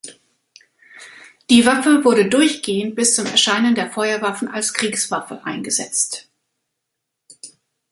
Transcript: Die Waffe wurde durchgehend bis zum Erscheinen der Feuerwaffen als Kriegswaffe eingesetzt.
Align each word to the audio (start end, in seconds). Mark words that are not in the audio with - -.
Die 1.51 1.67
Waffe 1.67 2.03
wurde 2.03 2.27
durchgehend 2.27 2.95
bis 2.95 3.13
zum 3.13 3.27
Erscheinen 3.27 3.75
der 3.75 3.91
Feuerwaffen 3.91 4.47
als 4.47 4.73
Kriegswaffe 4.73 5.43
eingesetzt. 5.45 6.27